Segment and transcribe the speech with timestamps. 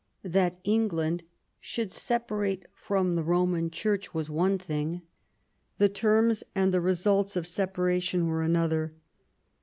[0.23, 1.21] That England
[1.59, 5.03] should separate from the Roman Church was one thing;
[5.77, 8.93] the terms and the results of the separation were another.